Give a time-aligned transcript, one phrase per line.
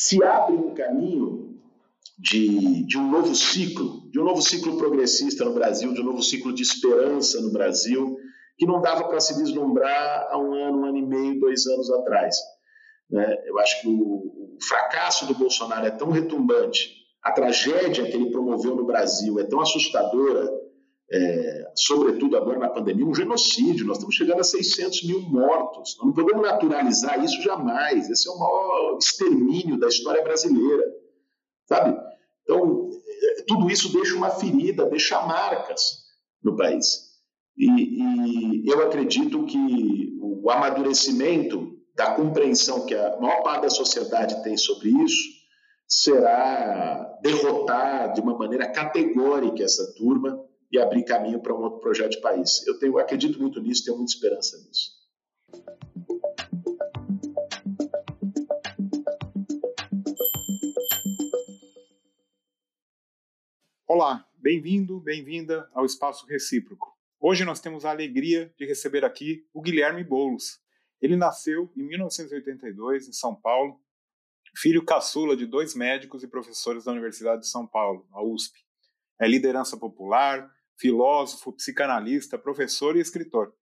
[0.00, 1.60] se abre um caminho
[2.18, 6.22] de, de um novo ciclo, de um novo ciclo progressista no Brasil, de um novo
[6.22, 8.16] ciclo de esperança no Brasil,
[8.56, 11.90] que não dava para se vislumbrar há um ano, um ano e meio, dois anos
[11.90, 12.34] atrás.
[13.10, 13.36] Né?
[13.44, 18.30] Eu acho que o, o fracasso do Bolsonaro é tão retumbante, a tragédia que ele
[18.30, 20.50] promoveu no Brasil é tão assustadora,
[21.12, 23.84] é, sobretudo agora na pandemia, um genocídio.
[23.86, 25.96] Nós estamos chegando a 600 mil mortos.
[25.98, 28.08] Nós não podemos naturalizar isso jamais.
[28.08, 30.84] Esse é o maior extermínio da história brasileira,
[31.66, 31.98] sabe?
[32.44, 32.90] Então,
[33.22, 35.80] é, tudo isso deixa uma ferida, deixa marcas
[36.42, 37.10] no país.
[37.56, 44.42] E, e eu acredito que o amadurecimento da compreensão que a maior parte da sociedade
[44.44, 45.40] tem sobre isso
[45.88, 52.12] será derrotar de uma maneira categórica essa turma e abrir caminho para um outro projeto
[52.12, 52.64] de país.
[52.66, 55.00] Eu tenho, acredito muito nisso, tenho muita esperança nisso.
[63.86, 66.96] Olá, bem-vindo, bem-vinda ao Espaço Recíproco.
[67.18, 70.60] Hoje nós temos a alegria de receber aqui o Guilherme Boulos.
[71.02, 73.80] Ele nasceu em 1982 em São Paulo,
[74.56, 78.60] filho caçula de dois médicos e professores da Universidade de São Paulo, a USP.
[79.20, 80.50] É liderança popular,
[80.80, 83.54] filósofo, psicanalista, professor e escritor.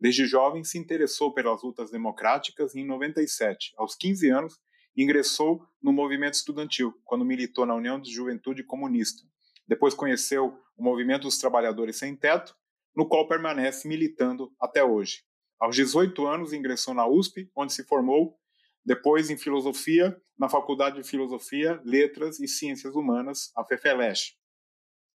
[0.00, 4.60] Desde jovem se interessou pelas lutas democráticas e em 97, aos 15 anos,
[4.96, 9.22] ingressou no movimento estudantil, quando militou na União de Juventude Comunista.
[9.66, 12.54] Depois conheceu o Movimento dos Trabalhadores Sem Teto,
[12.94, 15.22] no qual permanece militando até hoje.
[15.60, 18.38] Aos 18 anos ingressou na USP, onde se formou
[18.84, 24.36] depois em filosofia na Faculdade de Filosofia, Letras e Ciências Humanas, a FEFELESH.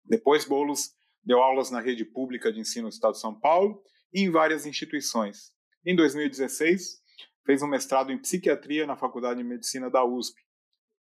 [0.06, 0.99] Depois Bolos
[1.30, 4.66] deu aulas na rede pública de ensino do Estado de São Paulo e em várias
[4.66, 5.54] instituições.
[5.86, 7.04] Em 2016,
[7.46, 10.42] fez um mestrado em psiquiatria na Faculdade de Medicina da USP.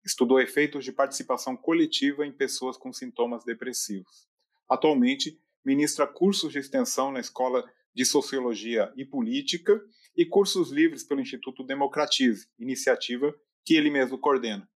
[0.05, 4.27] Estudou efeitos de participação coletiva em pessoas com sintomas depressivos.
[4.69, 9.81] Atualmente, ministra cursos de extensão na Escola de Sociologia e Política
[10.15, 13.33] e cursos livres pelo Instituto Democratize, iniciativa
[13.65, 14.69] que ele mesmo coordena.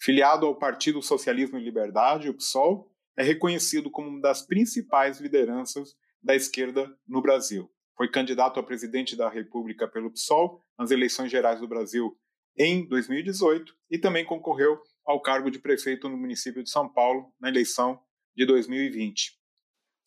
[0.00, 5.96] Filiado ao Partido Socialismo e Liberdade, o PSOL, é reconhecido como uma das principais lideranças
[6.22, 7.70] da esquerda no Brasil.
[7.96, 12.16] Foi candidato a presidente da República pelo PSOL nas eleições gerais do Brasil
[12.58, 17.48] em 2018 e também concorreu ao cargo de prefeito no município de São Paulo na
[17.48, 17.98] eleição
[18.36, 19.38] de 2020.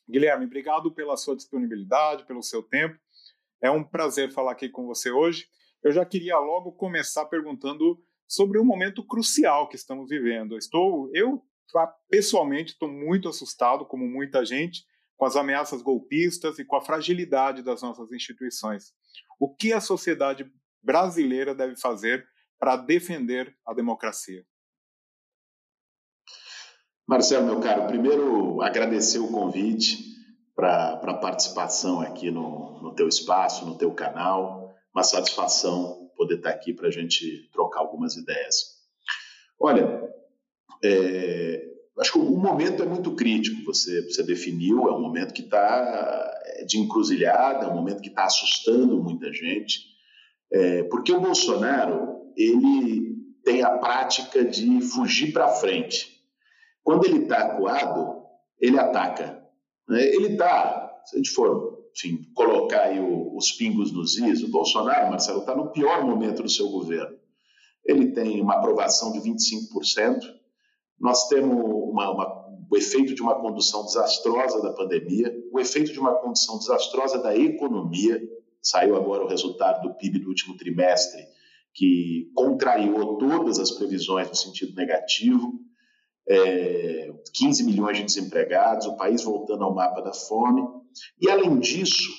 [0.08, 3.00] Guilherme, obrigado pela sua disponibilidade, pelo seu tempo.
[3.62, 5.48] É um prazer falar aqui com você hoje.
[5.84, 10.58] Eu já queria logo começar perguntando sobre um momento crucial que estamos vivendo.
[10.58, 11.44] Estou, eu
[12.10, 14.84] pessoalmente estou muito assustado, como muita gente,
[15.16, 18.94] com as ameaças golpistas e com a fragilidade das nossas instituições.
[19.40, 20.50] O que a sociedade
[20.82, 22.28] brasileira deve fazer
[22.58, 24.46] para defender a democracia?
[27.08, 29.98] Marcelo, meu caro, primeiro agradecer o convite
[30.56, 34.74] para a participação aqui no, no teu espaço, no teu canal.
[34.94, 38.78] Uma satisfação poder estar aqui para a gente trocar algumas ideias.
[39.60, 40.02] Olha,
[40.84, 41.66] é,
[42.00, 46.32] acho que o momento é muito crítico, você, você definiu, é um momento que está
[46.46, 49.82] é, de encruzilhada, é um momento que está assustando muita gente,
[50.52, 56.20] é, porque o Bolsonaro ele tem a prática de fugir para frente.
[56.84, 58.24] Quando ele está acuado,
[58.60, 59.44] ele ataca.
[59.88, 60.04] Né?
[60.04, 64.50] Ele está, se a gente for enfim, colocar aí o, os pingos nos is, o
[64.50, 67.18] Bolsonaro, Marcelo, está no pior momento do seu governo.
[67.86, 70.20] Ele tem uma aprovação de 25%,
[71.00, 76.00] nós temos uma, uma, o efeito de uma condução desastrosa da pandemia, o efeito de
[76.00, 78.22] uma condução desastrosa da economia,
[78.62, 81.24] saiu agora o resultado do PIB do último trimestre,
[81.74, 85.54] que contrariou todas as previsões no sentido negativo,
[86.28, 90.62] é, 15 milhões de desempregados, o país voltando ao mapa da fome.
[91.20, 92.10] E, além disso,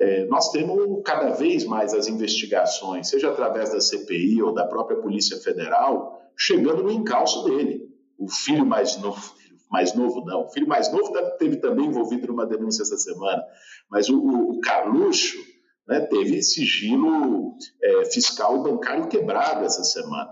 [0.00, 5.00] é, nós temos cada vez mais as investigações, seja através da CPI ou da própria
[5.00, 7.87] Polícia Federal, chegando no encalço dele.
[8.18, 9.34] O filho mais novo,
[9.70, 13.42] mais novo não, o filho mais novo teve também envolvido numa denúncia essa semana,
[13.90, 15.38] mas o, o, Carluxo
[15.86, 20.28] né, teve sigilo é, fiscal bancário quebrado essa semana.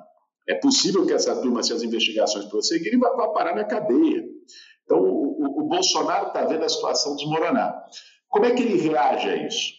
[0.48, 4.24] É possível que essa turma, se as investigações prosseguirem, vá parar na cadeia.
[4.84, 7.84] Então, o, o, o Bolsonaro está vendo a situação desmoronar.
[8.28, 9.72] Como é que ele reage a isso?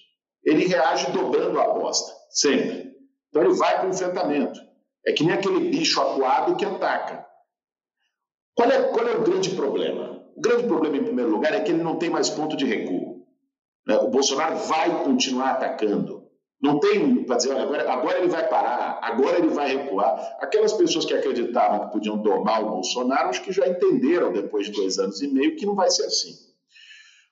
[0.43, 2.91] Ele reage dobrando a aposta, sempre.
[3.29, 4.59] Então, ele vai para o enfrentamento.
[5.05, 7.26] É que nem aquele bicho acuado que ataca.
[8.57, 10.19] Qual é, qual é o grande problema?
[10.35, 13.23] O grande problema, em primeiro lugar, é que ele não tem mais ponto de recuo.
[13.85, 13.95] Né?
[13.97, 16.23] O Bolsonaro vai continuar atacando.
[16.59, 20.37] Não tem para dizer, olha, agora, agora ele vai parar, agora ele vai recuar.
[20.39, 24.71] Aquelas pessoas que acreditavam que podiam domar o Bolsonaro, acho que já entenderam depois de
[24.71, 26.33] dois anos e meio que não vai ser assim.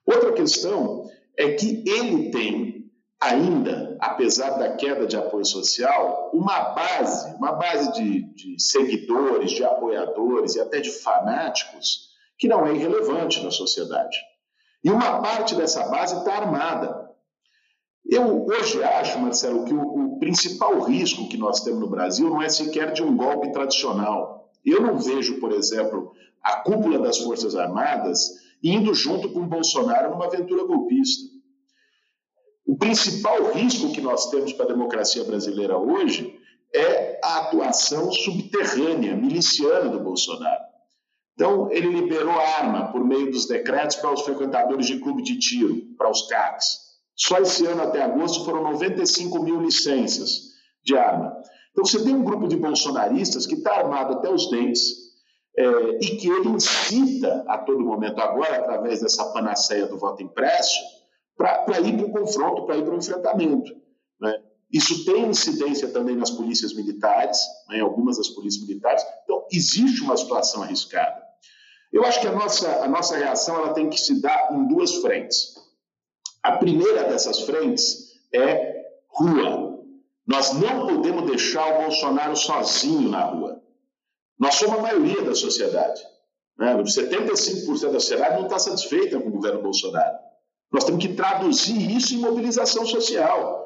[0.06, 2.75] Outra questão é que ele tem
[3.26, 9.64] ainda, apesar da queda de apoio social, uma base, uma base de, de seguidores, de
[9.64, 14.18] apoiadores e até de fanáticos que não é irrelevante na sociedade.
[14.84, 17.10] E uma parte dessa base está armada.
[18.06, 22.42] Eu hoje acho, Marcelo, que o, o, principal risco que nós temos no Brasil não
[22.42, 24.52] é sequer de um golpe tradicional.
[24.64, 26.12] Eu não vejo, por exemplo,
[26.44, 31.35] a cúpula das Forças Armadas indo junto com Bolsonaro numa aventura golpista.
[32.66, 36.40] O principal risco que nós temos para a democracia brasileira hoje
[36.74, 40.64] é a atuação subterrânea, miliciana do Bolsonaro.
[41.36, 45.82] Então, ele liberou arma por meio dos decretos para os frequentadores de clube de tiro,
[45.98, 46.86] para os CACs.
[47.16, 50.54] Só esse ano, até agosto, foram 95 mil licenças
[50.84, 51.38] de arma.
[51.72, 55.06] Então, você tem um grupo de bolsonaristas que está armado até os dentes
[55.58, 55.66] é,
[56.02, 60.80] e que ele incita a todo momento, agora, através dessa panaceia do voto impresso,
[61.38, 63.76] para ir para o confronto, para ir para o enfrentamento.
[64.20, 64.42] Né?
[64.72, 67.40] Isso tem incidência também nas polícias militares,
[67.70, 69.06] né, algumas das polícias militares.
[69.24, 71.24] Então, existe uma situação arriscada.
[71.94, 74.96] Eu acho que a nossa, a nossa reação ela tem que se dar em duas
[74.96, 75.56] frentes.
[76.44, 79.80] A primeira dessas frentes é rua.
[80.28, 83.62] Nós não podemos deixar o Bolsonaro sozinho na rua.
[84.38, 86.02] Nós somos a maioria da sociedade.
[86.58, 86.76] Né?
[86.76, 90.18] 75% da sociedade não está satisfeita com o governo Bolsonaro.
[90.72, 93.66] Nós temos que traduzir isso em mobilização social.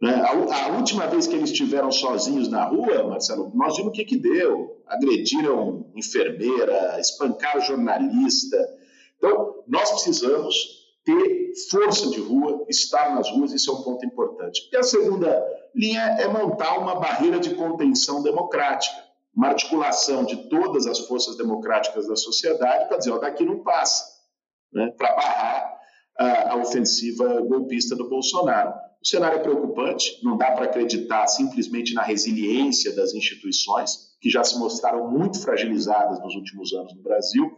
[0.00, 0.14] Né?
[0.14, 4.04] A, a, última vez que eles estiveram sozinhos na rua, Marcelo, nós vimos o que,
[4.04, 4.80] que deu.
[4.86, 8.56] Agrediram enfermeira, espancaram jornalista.
[9.16, 10.54] Então, nós precisamos
[11.04, 14.68] ter força de rua, estar nas ruas, isso é um ponto importante.
[14.72, 15.44] E a segunda
[15.74, 18.96] linha é montar uma barreira de contenção democrática,
[19.34, 24.04] uma articulação de todas as forças democráticas da sociedade para dizer, ó, daqui não passa,
[24.72, 25.77] né, para barrar
[26.18, 28.74] a, ofensiva golpista do Bolsonaro.
[29.00, 34.42] O cenário é preocupante, não dá para acreditar simplesmente na resiliência das instituições, que já
[34.42, 37.56] se mostraram muito fragilizadas nos últimos anos no Brasil,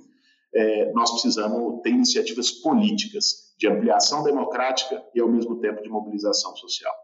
[0.52, 6.56] é, nós precisamos ter iniciativas políticas de ampliação democrática e, ao mesmo tempo, de mobilização
[6.56, 6.94] social.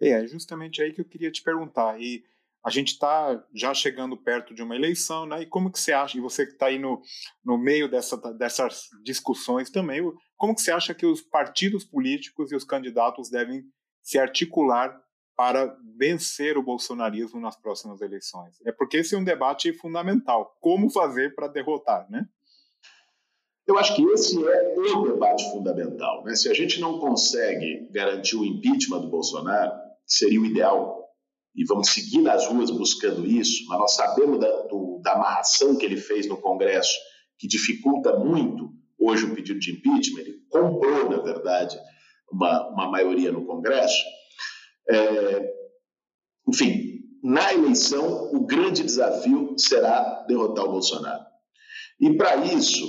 [0.00, 2.00] É, é justamente aí que eu queria te perguntar.
[2.00, 2.24] E
[2.66, 5.42] a gente está já chegando perto de uma eleição, né?
[5.42, 7.00] E como que você acha, e você que está aí no,
[7.44, 10.02] no meio dessa, dessas discussões também,
[10.36, 13.62] como que você acha que os partidos políticos e os candidatos devem
[14.02, 15.00] se articular
[15.36, 18.56] para vencer o bolsonarismo nas próximas eleições.
[18.66, 20.56] É porque esse é um debate fundamental.
[20.60, 22.26] Como fazer para derrotar, né?
[23.64, 26.24] Eu acho que esse é o debate fundamental.
[26.24, 26.34] Né?
[26.34, 29.72] Se a gente não consegue garantir o impeachment do Bolsonaro,
[30.04, 31.05] seria o ideal,
[31.56, 35.86] e vamos seguir nas ruas buscando isso, mas nós sabemos da, do, da amarração que
[35.86, 36.92] ele fez no Congresso,
[37.38, 40.20] que dificulta muito hoje o pedido de impeachment.
[40.20, 41.78] Ele comprou, na verdade,
[42.30, 44.04] uma, uma maioria no Congresso.
[44.88, 45.50] É,
[46.46, 51.24] enfim, na eleição, o grande desafio será derrotar o Bolsonaro.
[51.98, 52.86] E para isso,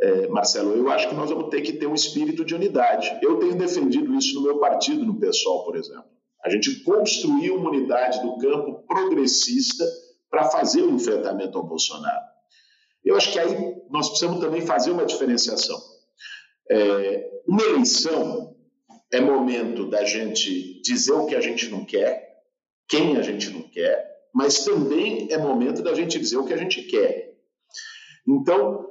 [0.00, 3.18] é, Marcelo, eu acho que nós vamos ter que ter um espírito de unidade.
[3.22, 6.17] Eu tenho defendido isso no meu partido, no PSOL, por exemplo.
[6.44, 9.84] A gente construiu uma unidade do campo progressista
[10.30, 12.26] para fazer o enfrentamento ao Bolsonaro.
[13.04, 15.80] Eu acho que aí nós precisamos também fazer uma diferenciação.
[16.70, 18.54] É, uma eleição
[19.10, 22.42] é momento da gente dizer o que a gente não quer,
[22.88, 26.58] quem a gente não quer, mas também é momento da gente dizer o que a
[26.58, 27.34] gente quer.
[28.26, 28.86] Então,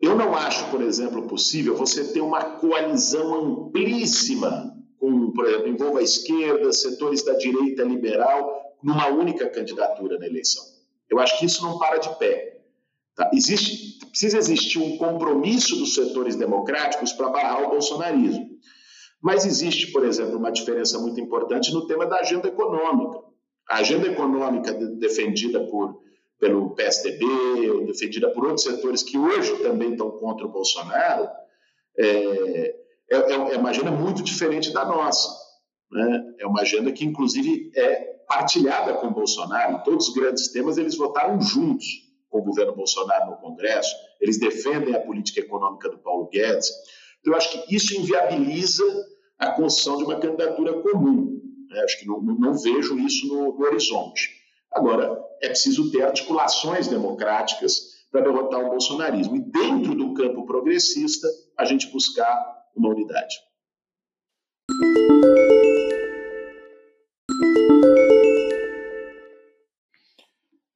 [0.00, 5.98] eu não acho, por exemplo, possível você ter uma coalizão amplíssima, com, por exemplo, envolva
[6.00, 10.64] a esquerda, setores da direita liberal, numa única candidatura na eleição.
[11.08, 12.60] Eu acho que isso não para de pé.
[13.14, 13.30] Tá?
[13.32, 18.56] Existe, precisa existir um compromisso dos setores democráticos para barrar o bolsonarismo.
[19.22, 23.24] Mas existe, por exemplo, uma diferença muito importante no tema da agenda econômica.
[23.68, 26.00] A agenda econômica defendida por,
[26.38, 31.28] pelo PSDB, defendida por outros setores que hoje também estão contra o Bolsonaro,
[31.98, 32.76] é,
[33.10, 35.28] é, é, é uma agenda muito diferente da nossa.
[35.90, 36.34] Né?
[36.40, 39.82] É uma agenda que, inclusive, é partilhada com Bolsonaro.
[39.84, 41.86] Todos os grandes temas, eles votaram juntos
[42.28, 43.94] com o governo Bolsonaro no Congresso.
[44.20, 46.68] Eles defendem a política econômica do Paulo Guedes.
[47.20, 48.84] Então, eu acho que isso inviabiliza
[49.38, 51.40] a construção de uma candidatura comum.
[51.70, 51.80] Né?
[51.80, 54.30] Acho que não, não, vejo isso no, no horizonte.
[54.72, 59.36] Agora, é preciso ter articulações democráticas para derrotar o bolsonarismo.
[59.36, 63.36] E dentro do campo progressista, a gente buscar uma unidade.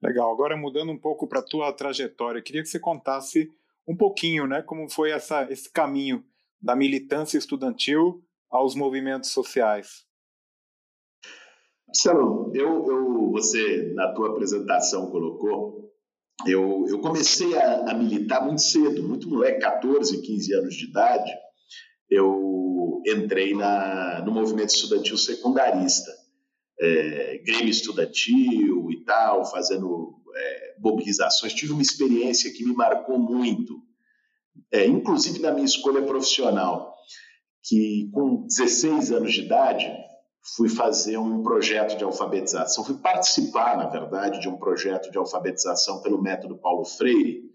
[0.02, 0.33] Legal.
[0.33, 3.52] Agora mudando um pouco para a tua trajetória, queria que você contasse
[3.87, 6.25] um pouquinho, né, como foi essa, esse caminho
[6.61, 10.04] da militância estudantil aos movimentos sociais.
[11.87, 15.92] Marcelo, eu, eu, você na tua apresentação colocou,
[16.47, 21.30] eu, eu comecei a, a, militar muito cedo, muito moleque, 14, 15 anos de idade,
[22.11, 26.11] eu entrei na, no movimento estudantil secundarista,
[26.81, 31.52] é, Grêmio Estudantil e tal, fazendo é, mobilizações.
[31.52, 33.83] Tive uma experiência que me marcou muito,
[34.73, 36.95] é, inclusive na minha escolha profissional,
[37.62, 39.90] que com 16 anos de idade
[40.57, 46.00] fui fazer um projeto de alfabetização, fui participar, na verdade, de um projeto de alfabetização
[46.00, 47.50] pelo método Paulo Freire,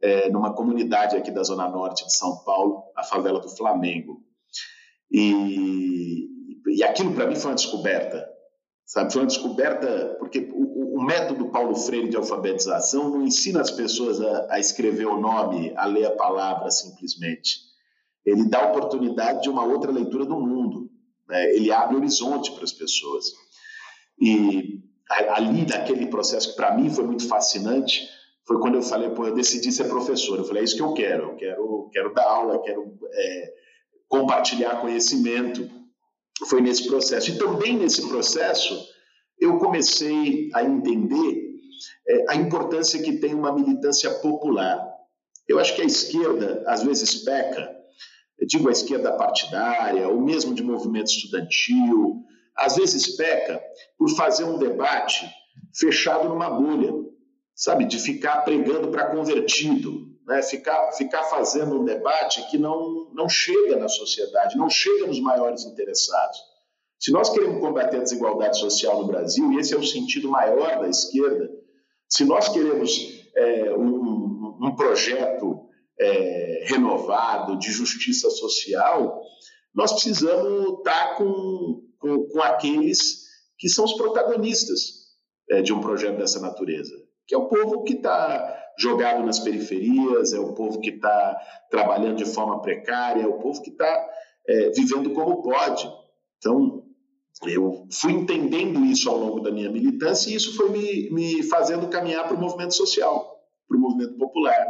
[0.00, 4.22] é, numa comunidade aqui da Zona Norte de São Paulo, a favela do Flamengo.
[5.10, 6.28] E,
[6.66, 8.28] e aquilo para mim foi uma descoberta,
[8.84, 9.12] sabe?
[9.12, 14.20] Foi uma descoberta porque o, o, método Paulo Freire de alfabetização não ensina as pessoas
[14.20, 17.68] a, a escrever o nome, a ler a palavra simplesmente.
[18.24, 20.90] Ele dá oportunidade de uma outra leitura do mundo
[21.28, 21.54] né?
[21.54, 23.26] ele abre horizonte para as pessoas.
[24.20, 24.80] E
[25.28, 28.08] ali, naquele processo que para mim foi muito fascinante,
[28.48, 30.38] foi quando eu falei, pô, eu decidi ser professor.
[30.38, 33.52] Eu falei, é isso que eu quero, eu quero, quero dar aula, quero é,
[34.08, 35.68] compartilhar conhecimento.
[36.48, 37.30] Foi nesse processo.
[37.30, 38.88] E também nesse processo,
[39.38, 41.44] eu comecei a entender
[42.08, 44.82] é, a importância que tem uma militância popular.
[45.46, 47.78] Eu acho que a esquerda, às vezes, peca
[48.46, 52.22] digo a esquerda partidária, ou mesmo de movimento estudantil,
[52.56, 53.60] às vezes peca
[53.98, 55.28] por fazer um debate
[55.74, 56.92] fechado numa bolha,
[57.58, 60.40] sabe, de ficar pregando para convertido, né?
[60.42, 65.64] ficar, ficar fazendo um debate que não, não chega na sociedade, não chega nos maiores
[65.64, 66.38] interessados.
[67.00, 70.78] Se nós queremos combater a desigualdade social no Brasil, e esse é o sentido maior
[70.80, 71.50] da esquerda,
[72.08, 79.20] se nós queremos é, um, um projeto é, renovado, de justiça social,
[79.74, 83.26] nós precisamos estar com, com, com aqueles
[83.58, 85.08] que são os protagonistas
[85.50, 90.32] é, de um projeto dessa natureza, que é o povo que está jogado nas periferias,
[90.32, 91.36] é o povo que está
[91.70, 94.08] trabalhando de forma precária, é o povo que está
[94.48, 95.88] é, vivendo como pode.
[96.38, 96.82] Então,
[97.46, 101.88] eu fui entendendo isso ao longo da minha militância e isso foi me, me fazendo
[101.88, 104.66] caminhar para o movimento social, para o movimento popular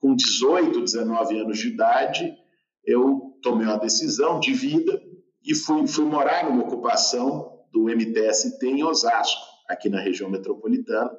[0.00, 2.36] com 18, 19 anos de idade,
[2.84, 5.02] eu tomei uma decisão de vida
[5.44, 11.10] e fui, fui morar numa ocupação do MTST em Osasco, aqui na região metropolitana.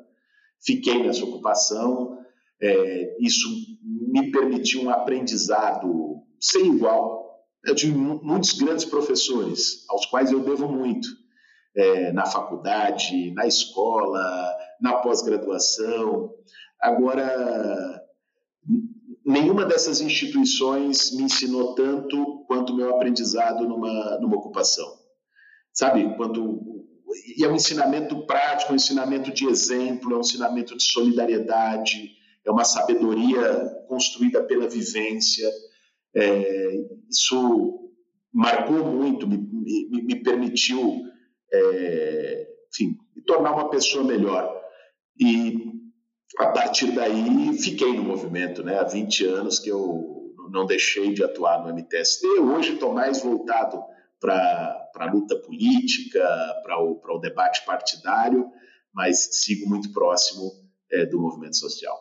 [0.67, 2.19] Fiquei nessa ocupação,
[2.61, 3.47] é, isso
[3.81, 7.25] me permitiu um aprendizado sem igual.
[7.65, 11.07] Eu tive muitos grandes professores, aos quais eu devo muito,
[11.73, 16.33] é, na faculdade, na escola, na pós-graduação.
[16.81, 18.03] Agora,
[19.25, 24.87] nenhuma dessas instituições me ensinou tanto quanto meu aprendizado numa, numa ocupação.
[25.73, 26.15] Sabe?
[26.17, 26.76] Quanto,
[27.37, 32.11] e é um ensinamento prático, um ensinamento de exemplo, é um ensinamento de solidariedade,
[32.45, 35.49] é uma sabedoria construída pela vivência.
[36.15, 36.73] É,
[37.09, 37.91] isso
[38.33, 41.01] marcou muito, me, me, me permitiu,
[41.51, 44.53] é, enfim, me tornar uma pessoa melhor.
[45.19, 45.71] E
[46.37, 48.79] a partir daí fiquei no movimento, né?
[48.79, 52.25] Há 20 anos que eu não deixei de atuar no MTST.
[52.39, 53.81] Hoje estou mais voltado
[54.19, 56.19] para a luta política,
[56.63, 58.51] para o, o debate partidário,
[58.93, 60.51] mas sigo muito próximo
[60.91, 61.97] é, do movimento social.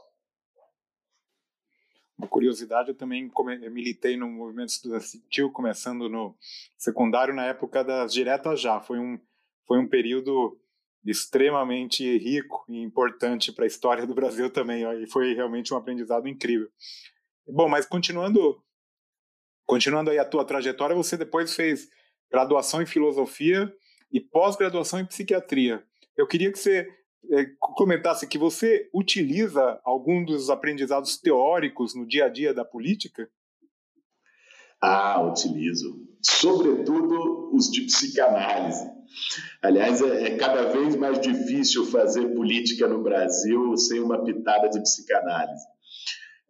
[2.18, 3.30] Uma curiosidade, eu também
[3.70, 6.34] militei no movimento estudantil, começando no
[6.78, 8.80] secundário na época das diretas já.
[8.80, 9.20] Foi um,
[9.66, 10.58] foi um período
[11.04, 16.26] extremamente rico e importante para a história do Brasil também, e foi realmente um aprendizado
[16.26, 16.68] incrível.
[17.46, 18.60] Bom, mas continuando,
[19.66, 21.88] continuando aí a tua trajetória, você depois fez
[22.30, 23.72] graduação em filosofia
[24.12, 25.82] e pós-graduação em psiquiatria.
[26.16, 26.88] Eu queria que você
[27.30, 33.28] é, comentasse que você utiliza algum dos aprendizados teóricos no dia a dia da política?
[34.80, 36.06] Ah, utilizo.
[36.22, 38.84] Sobretudo os de psicanálise.
[39.62, 44.80] Aliás, é, é, cada vez mais difícil fazer política no Brasil sem uma pitada de
[44.80, 45.64] psicanálise.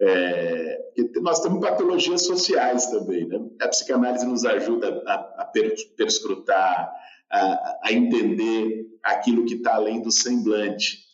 [0.00, 0.78] É,
[1.20, 3.26] nós temos patologias sociais também.
[3.26, 3.38] Né?
[3.60, 5.52] A psicanálise nos ajuda a, a
[5.96, 6.92] perscrutar,
[7.30, 11.04] a, a, entender aquilo que está além do semblante.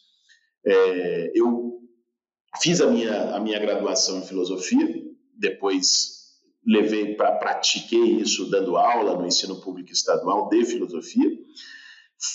[0.64, 1.80] É, eu
[2.60, 5.02] fiz a minha, a minha graduação em filosofia,
[5.34, 6.22] depois
[6.64, 11.30] levei para pratiquei isso dando aula no ensino público estadual de filosofia.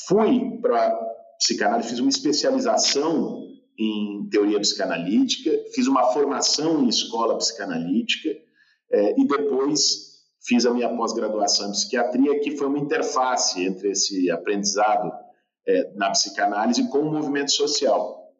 [0.08, 0.94] Fui para
[1.40, 3.47] psicanálise, fiz uma especialização
[3.78, 8.30] em teoria psicanalítica, fiz uma formação em escola psicanalítica
[8.92, 10.08] é, e depois
[10.46, 15.12] fiz a minha pós-graduação em psiquiatria, que foi uma interface entre esse aprendizado
[15.68, 18.34] é, na psicanálise com o movimento social.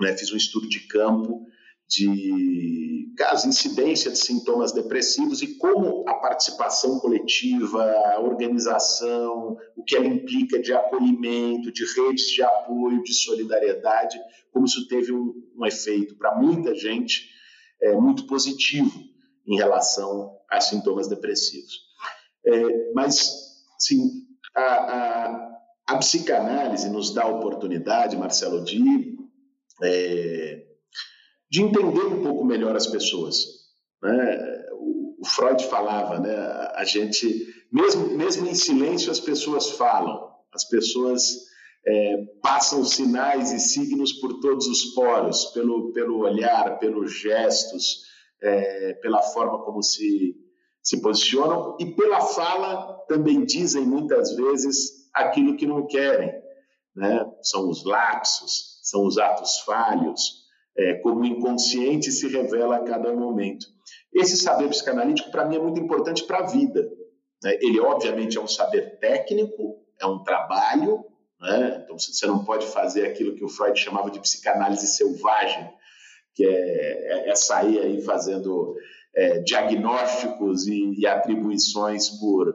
[0.00, 0.16] Né?
[0.16, 1.46] Fiz um estudo de campo
[1.86, 2.79] de
[3.20, 7.84] caso, incidência de sintomas depressivos e como a participação coletiva,
[8.14, 14.18] a organização, o que ela implica de acolhimento, de redes de apoio, de solidariedade,
[14.50, 17.28] como isso teve um, um efeito para muita gente
[17.82, 18.98] é, muito positivo
[19.46, 21.78] em relação a sintomas depressivos.
[22.46, 25.58] É, mas, sim, a, a,
[25.88, 29.18] a, psicanálise nos dá a oportunidade, Marcelo, de
[29.82, 30.59] é,
[31.50, 33.44] de entender um pouco melhor as pessoas.
[34.02, 34.64] Né?
[35.18, 36.34] O Freud falava, né?
[36.74, 41.50] A gente, mesmo, mesmo em silêncio, as pessoas falam, as pessoas
[41.86, 48.04] é, passam sinais e signos por todos os poros, pelo, pelo olhar, pelos gestos,
[48.42, 50.34] é, pela forma como se,
[50.82, 56.32] se posicionam e pela fala também dizem muitas vezes aquilo que não querem.
[56.94, 57.30] Né?
[57.42, 60.39] São os lapsos, são os atos falhos,
[60.80, 63.66] é, como o inconsciente se revela a cada momento.
[64.14, 66.90] Esse saber psicanalítico, para mim, é muito importante para a vida.
[67.44, 67.58] Né?
[67.60, 71.04] Ele, obviamente, é um saber técnico, é um trabalho,
[71.38, 71.82] né?
[71.84, 75.70] então você não pode fazer aquilo que o Freud chamava de psicanálise selvagem,
[76.34, 78.74] que é, é, é sair aí fazendo
[79.14, 82.54] é, diagnósticos e, e atribuições por,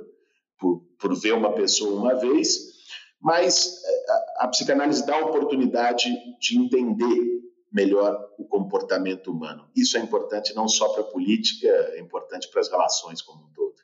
[0.59, 2.73] por, por ver uma pessoa uma vez,
[3.21, 7.34] mas é, a, a psicanálise dá a oportunidade de entender
[7.75, 9.69] melhor o comportamento humano.
[9.75, 13.51] Isso é importante não só para a política, é importante para as relações como um
[13.51, 13.75] todo.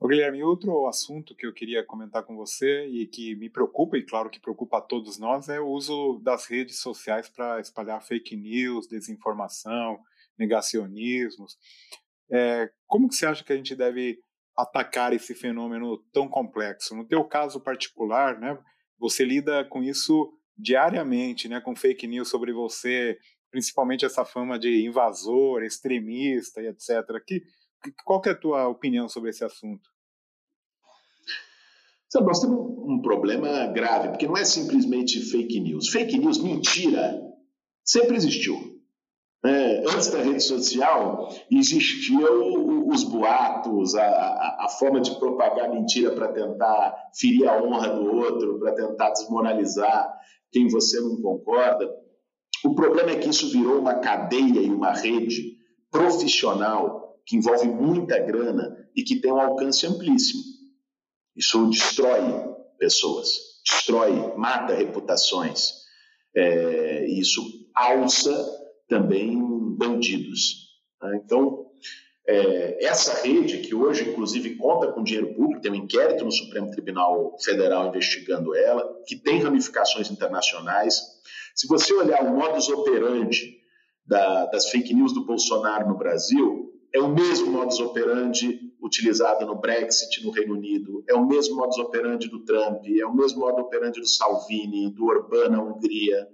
[0.00, 4.02] Ô, Guilherme, outro assunto que eu queria comentar com você e que me preocupa, e
[4.02, 8.36] claro que preocupa a todos nós, é o uso das redes sociais para espalhar fake
[8.36, 10.00] news, desinformação,
[10.36, 11.56] negacionismos.
[12.32, 14.18] É, como que você acha que a gente deve
[14.56, 16.96] atacar esse fenômeno tão complexo?
[16.96, 18.58] No teu caso particular, né,
[18.98, 23.18] você lida com isso diariamente, né, com fake news sobre você,
[23.50, 27.22] principalmente essa fama de invasor, extremista e etc.
[27.26, 27.42] Que,
[28.04, 29.88] qual que é a tua opinião sobre esse assunto?
[32.08, 35.88] Sabe, nós temos um problema grave, porque não é simplesmente fake news.
[35.88, 37.20] Fake news, mentira,
[37.84, 38.74] sempre existiu.
[39.44, 46.14] É, antes da rede social, existiam os boatos, a, a, a forma de propagar mentira
[46.14, 50.18] para tentar ferir a honra do outro, para tentar desmoralizar
[50.54, 51.92] quem você não concorda.
[52.64, 55.58] O problema é que isso virou uma cadeia e uma rede
[55.90, 60.40] profissional que envolve muita grana e que tem um alcance amplíssimo.
[61.34, 62.22] Isso destrói
[62.78, 63.36] pessoas,
[63.66, 65.72] destrói, mata reputações.
[66.36, 67.42] É, isso
[67.74, 68.32] alça
[68.88, 69.36] também
[69.76, 70.68] bandidos.
[71.02, 71.20] Né?
[71.24, 71.66] Então,
[72.26, 76.70] é, essa rede, que hoje, inclusive, conta com dinheiro público, tem um inquérito no Supremo
[76.70, 81.00] Tribunal Federal investigando ela, que tem ramificações internacionais.
[81.54, 83.58] Se você olhar o modus operandi
[84.06, 89.56] da, das fake news do Bolsonaro no Brasil, é o mesmo modus operandi utilizado no
[89.56, 93.64] Brexit no Reino Unido, é o mesmo modus operandi do Trump, é o mesmo modus
[93.64, 96.28] operandi do Salvini, do Orbán na Hungria.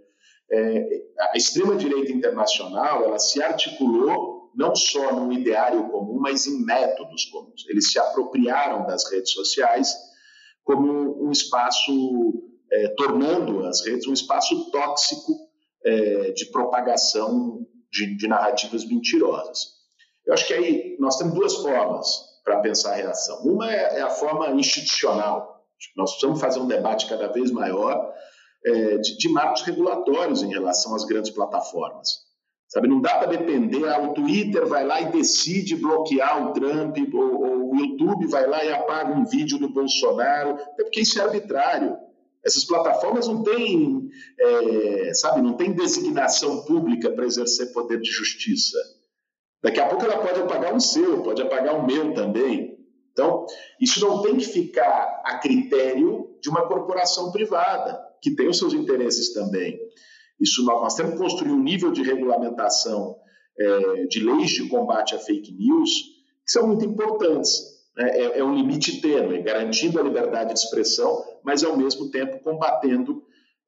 [0.52, 7.26] É, a extrema-direita internacional ela se articulou não só num ideário comum, mas em métodos
[7.26, 7.64] comuns.
[7.68, 9.94] Eles se apropriaram das redes sociais
[10.64, 11.92] como um espaço,
[12.70, 15.32] é, tornando as redes um espaço tóxico
[15.84, 19.80] é, de propagação de, de narrativas mentirosas.
[20.26, 23.42] Eu acho que aí nós temos duas formas para pensar a reação.
[23.42, 25.64] Uma é, é a forma institucional.
[25.96, 28.12] Nós precisamos fazer um debate cada vez maior
[28.64, 32.29] é, de marcos regulatórios em relação às grandes plataformas.
[32.70, 36.96] Sabe, não dá para depender, ah, o Twitter vai lá e decide bloquear o Trump,
[37.12, 41.18] ou, ou, o YouTube vai lá e apaga um vídeo do Bolsonaro, até porque isso
[41.20, 41.98] é arbitrário.
[42.44, 48.78] Essas plataformas não têm, é, sabe, não tem designação pública para exercer poder de justiça.
[49.60, 52.78] Daqui a pouco ela pode apagar o seu, pode apagar o meu também.
[53.12, 53.46] Então,
[53.80, 58.72] isso não tem que ficar a critério de uma corporação privada, que tem os seus
[58.72, 59.76] interesses também.
[60.40, 63.16] Isso nós temos que construir um nível de regulamentação
[63.58, 65.90] é, de leis de combate a fake news
[66.44, 67.60] que são muito importantes.
[67.96, 68.10] Né?
[68.10, 73.22] É, é, um limite tênue, garantindo a liberdade de expressão, mas ao mesmo tempo combatendo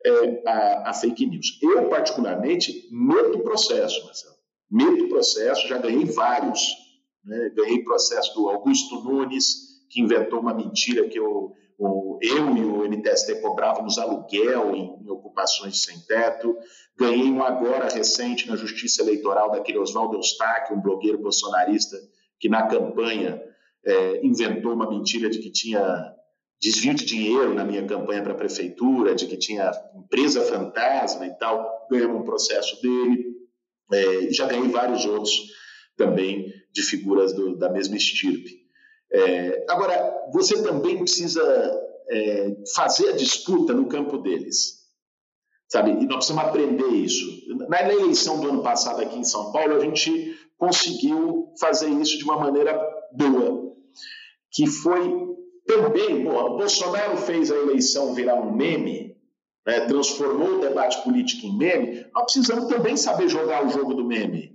[0.04, 1.58] é, a, a, fake news.
[1.62, 4.34] Eu, particularmente, medo do processo, Marcelo.
[4.70, 6.74] meto processo, já ganhei vários.
[7.24, 7.52] Né?
[7.54, 11.52] Ganhei processo do Augusto Nunes, que inventou uma mentira que eu,
[11.84, 16.56] o, eu e o NTST cobrávamos aluguel em, em, ocupações sem teto.
[16.96, 21.96] Ganhei um agora recente na Justiça Eleitoral daquele Oswaldo Eustáquio, um blogueiro bolsonarista
[22.38, 23.42] que na campanha
[23.84, 26.14] é, inventou uma mentira de que tinha
[26.60, 31.36] desvio de dinheiro na minha campanha para a prefeitura, de que tinha empresa fantasma e
[31.36, 31.88] tal.
[31.90, 33.32] Ganhamos um processo dele.
[33.92, 35.32] É, já ganhei vários outros
[35.96, 38.61] também de figuras do, da mesma estirpe.
[39.12, 41.42] É, agora, você também precisa
[42.08, 44.82] é, fazer a disputa no campo deles.
[45.68, 45.90] Sabe?
[45.90, 47.24] E nós precisamos aprender isso.
[47.68, 52.24] Na eleição do ano passado aqui em São Paulo, a gente conseguiu fazer isso de
[52.24, 52.78] uma maneira
[53.12, 53.74] boa,
[54.52, 55.32] que foi
[55.66, 59.16] também, bom, o Bolsonaro fez a eleição virar um meme,
[59.66, 64.04] né, transformou o debate político em meme, nós precisamos também saber jogar o jogo do
[64.04, 64.51] meme.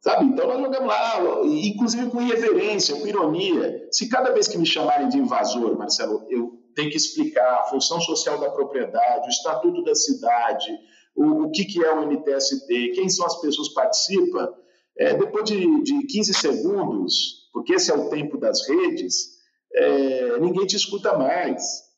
[0.00, 0.26] Sabe?
[0.26, 3.88] Então nós jogamos lá, inclusive com irreverência, com ironia.
[3.90, 8.00] Se cada vez que me chamarem de invasor, Marcelo, eu tenho que explicar a função
[8.00, 10.70] social da propriedade, o estatuto da cidade,
[11.16, 14.48] o, o que, que é o MTST, quem são as pessoas que participam,
[14.96, 19.38] é, depois de, de 15 segundos, porque esse é o tempo das redes,
[19.74, 21.88] é, ninguém te escuta mais.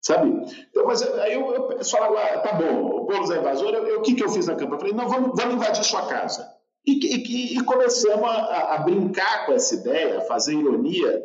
[0.00, 0.30] Sabe?
[0.70, 4.02] Então, mas aí eu, eu, eu falo, ah, tá bom, o Boulos é invasor, o
[4.02, 4.74] que, que eu fiz na campanha?
[4.74, 6.61] Eu falei, não, vamos, vamos invadir sua casa.
[6.84, 11.22] E, e, e começamos a, a, brincar com essa ideia, a fazer ironia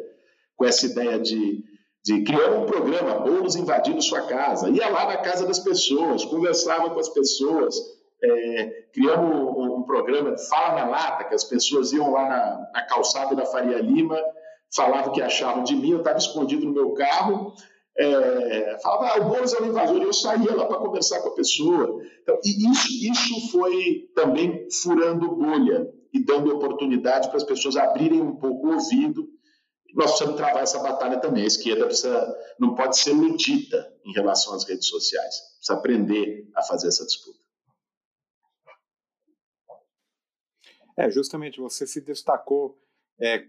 [0.55, 1.63] com essa ideia de,
[2.03, 4.69] de criar um programa, Boulos invadindo sua casa.
[4.69, 7.75] Ia lá na casa das pessoas, conversava com as pessoas,
[8.23, 12.83] é, criamos um, um, programa Fala na Lata, que as pessoas iam lá na, na
[12.83, 14.19] calçada da Faria Lima,
[14.75, 17.53] falavam o que achavam de mim, eu estava escondido no meu carro,
[17.99, 21.35] é, falava, ah, o Boulos é um invasor, eu saía lá para conversar com a
[21.35, 22.01] pessoa.
[22.21, 28.21] Então, e isso, isso foi também furando bolha e dando oportunidade para as pessoas abrirem
[28.21, 29.27] um pouco o ouvido.
[29.95, 31.43] Nós precisamos travar essa batalha também.
[31.43, 35.35] A esquerda precisa, não pode ser medita em relação às redes sociais.
[35.57, 37.39] Precisa aprender a fazer essa disputa.
[40.97, 42.79] É, justamente você se destacou
[43.19, 43.45] é,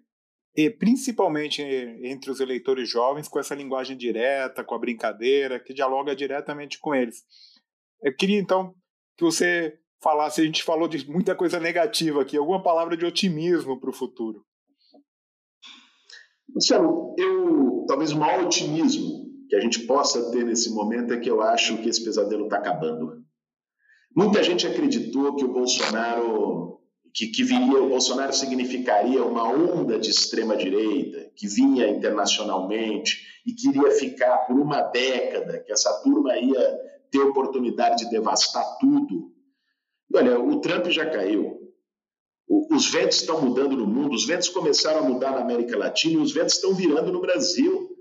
[0.58, 6.16] e principalmente entre os eleitores jovens, com essa linguagem direta, com a brincadeira, que dialoga
[6.16, 7.22] diretamente com eles.
[8.02, 8.74] Eu queria então
[9.16, 13.78] que você falasse, a gente falou de muita coisa negativa aqui, alguma palavra de otimismo
[13.78, 14.44] para o futuro.
[16.52, 21.30] Luciano, eu talvez o maior otimismo que a gente possa ter nesse momento é que
[21.30, 23.22] eu acho que esse pesadelo está acabando.
[24.12, 26.80] Muita gente acreditou que o Bolsonaro
[27.18, 33.70] que, que viria, o Bolsonaro significaria uma onda de extrema-direita que vinha internacionalmente e que
[33.70, 36.78] iria ficar por uma década, que essa turma ia
[37.10, 39.32] ter oportunidade de devastar tudo.
[40.14, 41.58] Olha, o Trump já caiu.
[42.70, 46.22] Os ventos estão mudando no mundo, os ventos começaram a mudar na América Latina e
[46.22, 47.98] os ventos estão virando no Brasil.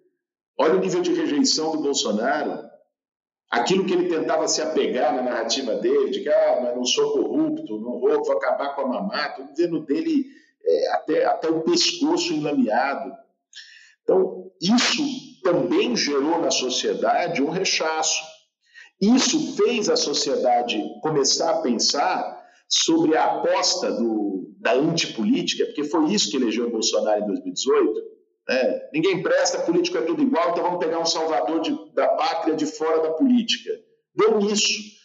[0.60, 2.63] Olha o nível de rejeição do Bolsonaro
[3.49, 7.13] aquilo que ele tentava se apegar na narrativa dele, de que ah, mas não sou
[7.13, 10.25] corrupto, não vou, vou acabar com a mamata, o governo dele
[10.65, 13.13] é, até, até o pescoço enlameado.
[14.03, 15.03] Então, isso
[15.43, 18.23] também gerou na sociedade um rechaço.
[18.99, 26.12] Isso fez a sociedade começar a pensar sobre a aposta do, da antipolítica, porque foi
[26.12, 28.01] isso que elegeu o Bolsonaro em 2018,
[28.49, 32.55] é, ninguém presta, político é tudo igual, então vamos pegar um salvador de, da pátria
[32.55, 33.71] de fora da política.
[34.15, 34.97] Deu nisso.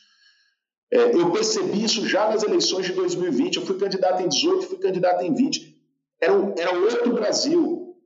[0.93, 3.57] É, eu percebi isso já nas eleições de 2020.
[3.57, 5.77] Eu fui candidato em 18, fui candidato em 20.
[6.21, 7.97] Era, era outro Brasil,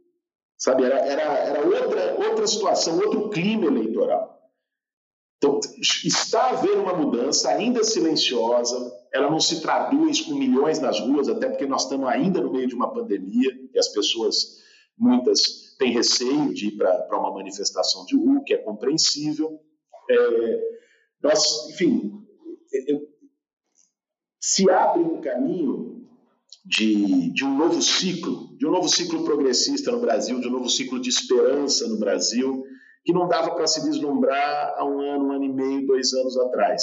[0.57, 0.85] sabe?
[0.85, 4.37] Era, era, era outra, outra situação, outro clima eleitoral.
[5.37, 5.61] Então,
[6.03, 11.49] está havendo uma mudança, ainda silenciosa, ela não se traduz com milhões nas ruas, até
[11.49, 14.65] porque nós estamos ainda no meio de uma pandemia e as pessoas
[14.99, 19.61] muitas têm receio de ir para uma manifestação de rua, que é compreensível.
[20.11, 20.61] É,
[21.23, 22.13] nós, enfim,
[24.41, 26.09] se abre um caminho
[26.65, 30.69] de, de um novo ciclo, de um novo ciclo progressista no Brasil, de um novo
[30.69, 32.65] ciclo de esperança no Brasil,
[33.05, 36.37] que não dava para se vislumbrar há um ano, um ano e meio, dois anos
[36.39, 36.83] atrás.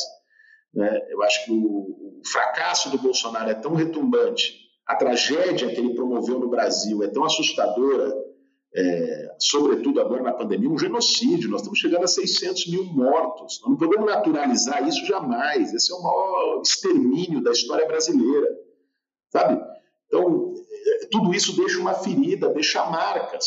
[0.73, 1.01] Né?
[1.09, 5.95] Eu acho que o, o fracasso do Bolsonaro é tão retumbante a tragédia que ele
[5.95, 8.13] promoveu no Brasil é tão assustadora,
[8.75, 11.49] é, sobretudo agora na pandemia, um genocídio.
[11.49, 13.59] Nós estamos chegando a 600 mil mortos.
[13.61, 15.73] Nós não podemos naturalizar isso jamais.
[15.73, 18.47] Esse é o maior extermínio da história brasileira,
[19.31, 19.61] sabe?
[20.07, 23.45] Então, é, tudo isso deixa uma ferida, deixa marcas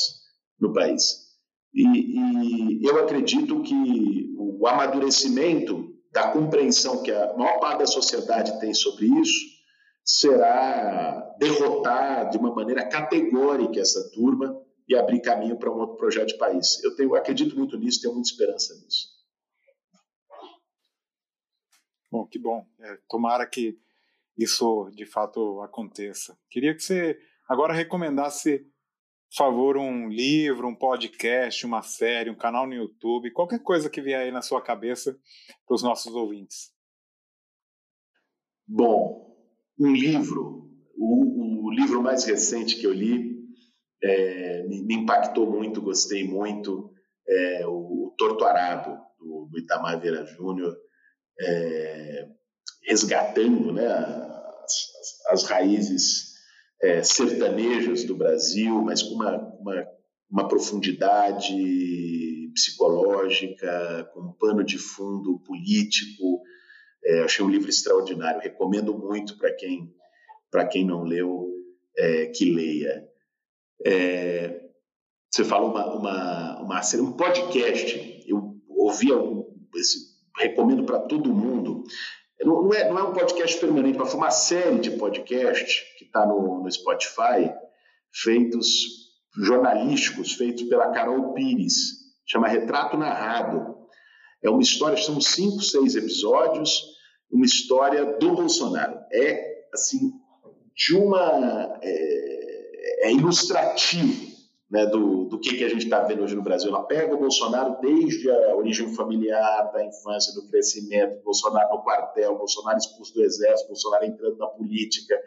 [0.58, 1.26] no país.
[1.74, 8.58] E, e eu acredito que o amadurecimento da compreensão que a maior parte da sociedade
[8.58, 9.55] tem sobre isso
[10.06, 16.28] será derrotar de uma maneira categórica essa turma e abrir caminho para um outro projeto
[16.28, 16.82] de país.
[16.84, 19.08] Eu tenho, acredito muito nisso, tenho muita esperança nisso.
[22.08, 22.64] Bom, que bom.
[22.78, 23.76] É, tomara que
[24.38, 26.38] isso de fato aconteça.
[26.48, 28.60] Queria que você agora recomendasse,
[29.30, 34.00] por favor, um livro, um podcast, uma série, um canal no YouTube, qualquer coisa que
[34.00, 35.18] vier aí na sua cabeça
[35.66, 36.72] para os nossos ouvintes.
[38.68, 39.25] Bom,
[39.78, 43.36] um livro, o, o livro mais recente que eu li
[44.02, 46.90] é, me, me, impactou muito, gostei muito,
[47.28, 50.76] é, o, o Torto Arado, do, do Itamar Vieira Júnior,
[51.40, 52.28] é,
[52.86, 56.36] resgatando né, as, as raízes
[56.80, 59.86] é, sertanejas do Brasil, mas com uma, uma,
[60.30, 61.54] uma profundidade
[62.54, 66.42] psicológica, com um pano de fundo político.
[67.06, 69.94] É, achei um livro extraordinário, recomendo muito para quem,
[70.70, 71.48] quem não leu,
[71.96, 73.08] é, que leia.
[73.84, 74.60] É,
[75.30, 79.08] você fala uma, uma, uma, um podcast, eu ouvi
[79.76, 79.98] esse,
[80.36, 81.84] recomendo para todo mundo.
[82.40, 86.04] Não, não, é, não é um podcast permanente, mas foi uma série de podcasts que
[86.04, 87.52] está no, no Spotify,
[88.12, 93.76] feitos jornalísticos, feitos pela Carol Pires, chama Retrato Narrado.
[94.42, 96.95] É uma história, são cinco, seis episódios,
[97.30, 98.98] uma história do Bolsonaro.
[99.12, 100.12] É, assim,
[100.74, 101.78] de uma.
[101.82, 104.36] É, é ilustrativo
[104.70, 106.68] né, do, do que, que a gente está vendo hoje no Brasil.
[106.68, 112.36] Ela pega o Bolsonaro desde a origem familiar, da infância, do crescimento, Bolsonaro no quartel,
[112.36, 115.18] Bolsonaro expulso do exército, Bolsonaro entrando na política,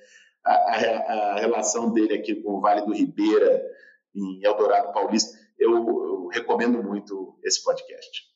[0.46, 3.62] a, a, a relação dele aqui com o Vale do Ribeira,
[4.16, 5.38] em Eldorado Paulista.
[5.58, 8.30] Eu, eu recomendo muito esse podcast.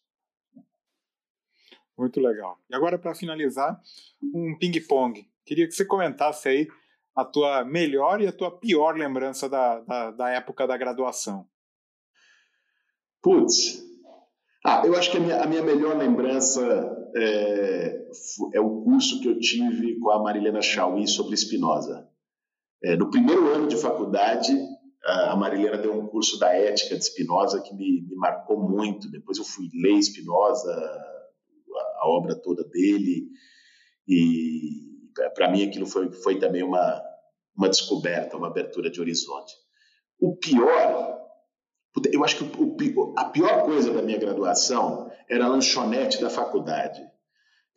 [1.97, 2.57] Muito legal.
[2.69, 3.79] E agora, para finalizar,
[4.21, 5.27] um ping-pong.
[5.45, 6.67] Queria que você comentasse aí
[7.15, 11.47] a tua melhor e a tua pior lembrança da, da, da época da graduação?
[13.21, 13.83] Putz,
[14.65, 16.61] ah, eu acho que a minha, a minha melhor lembrança
[17.15, 18.07] é,
[18.53, 22.07] é, o curso que eu tive com a Marilena Chauí sobre Spinoza.
[22.81, 24.51] É, no primeiro ano de faculdade,
[25.05, 29.11] a Marilena deu um curso da ética de Spinoza que me, me marcou muito.
[29.11, 30.73] Depois eu fui ler Spinoza,
[32.03, 33.27] a, obra toda dele,
[34.07, 34.93] e
[35.35, 37.01] para mim aquilo foi, foi também uma,
[37.55, 39.53] uma descoberta, uma abertura de horizonte.
[40.19, 41.19] O pior,
[42.11, 47.01] eu acho que o, a pior coisa da minha graduação era a lanchonete da faculdade.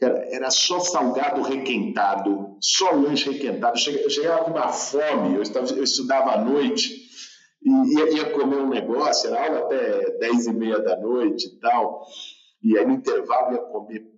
[0.00, 3.78] Era, era só salgado requentado, só lanche requentado.
[3.88, 7.06] Eu chegava com uma fome, eu, estava, eu estudava à noite
[7.62, 11.58] e ia, ia, comer um negócio, era aula até 10 e meia da noite e
[11.58, 12.06] tal.
[12.62, 14.15] E aí no intervalo ia comer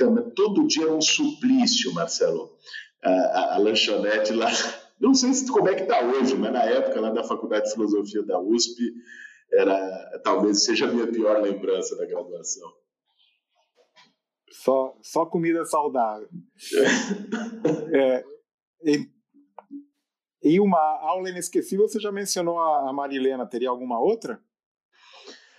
[0.00, 2.56] Puta, todo dia era um suplício, Marcelo.
[3.02, 4.48] A, a, a lanchonete lá.
[4.98, 7.72] Não sei se, como é que está hoje, mas na época lá da Faculdade de
[7.72, 8.92] Filosofia da USP,
[9.50, 12.70] era, talvez seja a minha pior lembrança da graduação.
[14.50, 16.28] Só, só comida saudável.
[17.94, 18.24] é,
[18.84, 19.10] em,
[20.42, 24.38] em uma aula inesquecível, você já mencionou a Marilena, teria alguma outra?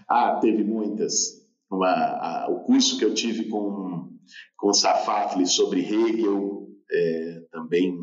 [0.07, 1.40] Ah, teve muitas.
[1.71, 4.11] Uma, a, o curso que eu tive com
[4.57, 7.97] com Safatli sobre Hegel, é, também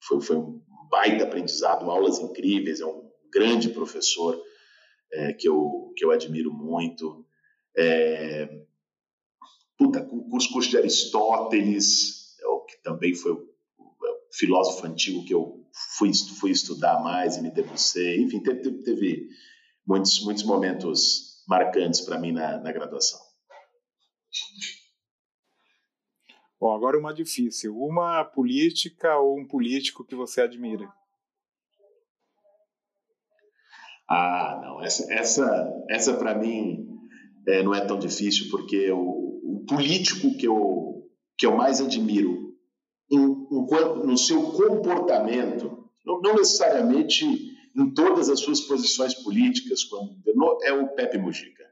[0.00, 4.40] foi, foi, um baita aprendizado, aulas incríveis, é um grande professor
[5.12, 7.26] é, que, eu, que eu admiro muito.
[7.76, 8.48] É,
[9.76, 13.96] puta, curso, curso de Aristóteles, é, que também foi o, o
[14.32, 18.22] filósofo antigo que eu fui, fui estudar mais e me debrucei.
[18.22, 19.28] Enfim, teve, teve
[19.84, 23.20] muitos, muitos momentos marcantes para mim na, na graduação.
[26.60, 27.76] Bom, agora uma difícil.
[27.76, 30.88] Uma política ou um político que você admira?
[34.08, 34.82] Ah, não.
[34.82, 36.86] Essa, essa, essa para mim
[37.48, 42.54] é, não é tão difícil, porque o, o, político que eu, que eu mais admiro
[43.10, 50.20] em, em, no seu comportamento, não, não, necessariamente em todas as suas posições políticas, quando,
[50.62, 51.70] é o Pepe Mujica.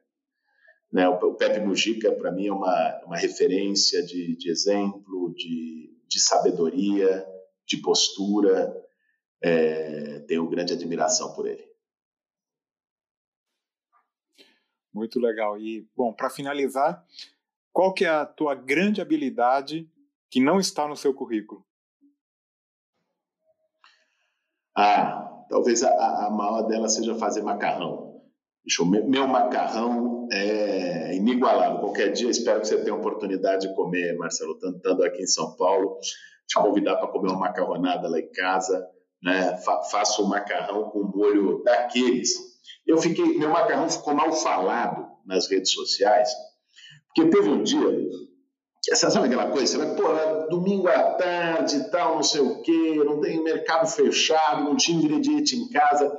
[0.93, 1.09] Né?
[1.09, 7.27] O Pepe Mujica, para mim, é uma, uma referência de, de exemplo, de, de sabedoria,
[7.67, 8.75] de postura.
[9.43, 11.65] É, tenho grande admiração por ele.
[14.93, 15.57] Muito legal.
[15.59, 17.07] E, bom, para finalizar,
[17.73, 19.89] qual que é a tua grande habilidade
[20.29, 21.65] que não está no seu currículo?
[24.75, 28.23] Ah, talvez a, a maior dela seja fazer macarrão.
[29.07, 31.81] Meu macarrão é inigualável.
[31.81, 35.99] Qualquer dia espero que você tenha oportunidade de comer, Marcelo, estando aqui em São Paulo.
[36.47, 38.87] te convidar para comer uma macarronada lá em casa,
[39.23, 39.57] né?
[39.59, 42.31] Fa faço um macarrão com molho daqueles.
[42.87, 46.31] Eu fiquei, meu macarrão ficou mal falado nas redes sociais,
[47.07, 47.81] porque teve um dia,
[48.83, 52.63] sabe aquela coisa, você vai, pô, é domingo à tarde e tal, não sei o
[52.63, 56.17] quê, não tem mercado fechado, não tinha ingrediente em casa.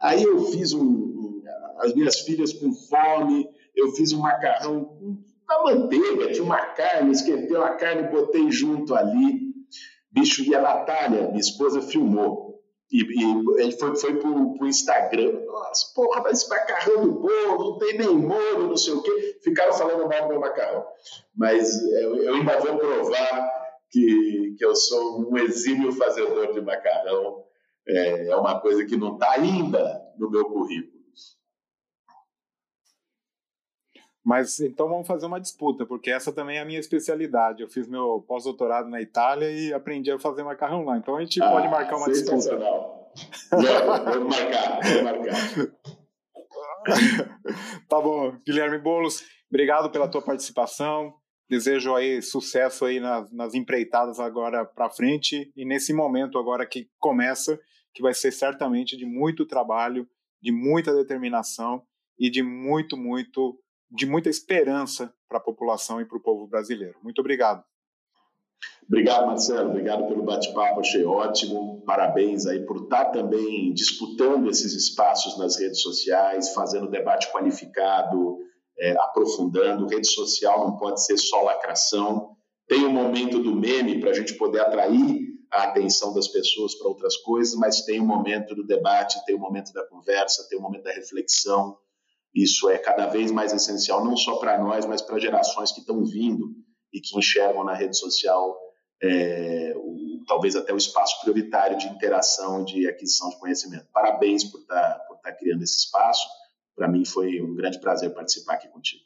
[0.00, 1.42] Aí eu fiz um,
[1.78, 7.12] as minhas filhas com fome, eu fiz um macarrão com a manteiga, tinha uma carne,
[7.12, 9.54] esquentei uma carne, botei junto ali.
[10.10, 12.43] Bicho, e a Natália, minha esposa, filmou.
[12.94, 15.44] E, e ele foi, foi pro, pro Instagram.
[15.46, 19.36] Nossa, porra, mas esse macarrão do bolo, não tem nem molho, não sei o quê.
[19.42, 20.86] Ficaram falando mal do meu macarrão.
[21.36, 23.50] Mas eu, eu ainda vou provar
[23.90, 27.42] que, que eu sou um exímio fazedor de macarrão.
[27.88, 30.93] É, é uma coisa que não está ainda no meu currículo.
[34.24, 37.62] Mas então vamos fazer uma disputa, porque essa também é a minha especialidade.
[37.62, 40.96] Eu fiz meu pós-doutorado na Itália e aprendi a fazer macarrão lá.
[40.96, 42.56] Então a gente ah, pode marcar uma disputa.
[43.50, 45.34] Vamos marcar, vamos marcar.
[47.88, 51.12] tá bom, Guilherme Bolos, obrigado pela tua participação.
[51.48, 56.88] Desejo aí sucesso aí nas, nas empreitadas agora para frente e nesse momento agora que
[56.98, 57.60] começa,
[57.92, 60.08] que vai ser certamente de muito trabalho,
[60.42, 61.82] de muita determinação
[62.18, 63.58] e de muito, muito
[63.94, 66.96] de muita esperança para a população e para o povo brasileiro.
[67.02, 67.62] Muito obrigado.
[68.86, 69.70] Obrigado, Marcelo.
[69.70, 71.82] Obrigado pelo bate-papo, achei ótimo.
[71.86, 78.38] Parabéns aí por estar também disputando esses espaços nas redes sociais, fazendo debate qualificado,
[78.78, 79.86] é, aprofundando.
[79.86, 82.36] Rede social não pode ser só lacração.
[82.66, 86.74] Tem o um momento do meme para a gente poder atrair a atenção das pessoas
[86.74, 89.86] para outras coisas, mas tem o um momento do debate, tem o um momento da
[89.86, 91.78] conversa, tem o momento da reflexão
[92.34, 96.04] isso é cada vez mais essencial, não só para nós, mas para gerações que estão
[96.04, 96.54] vindo
[96.92, 98.58] e que enxergam na rede social
[99.02, 103.86] é, o, talvez até o espaço prioritário de interação e de aquisição de conhecimento.
[103.92, 106.26] Parabéns por estar tá, por tá criando esse espaço.
[106.74, 109.04] Para mim foi um grande prazer participar aqui contigo.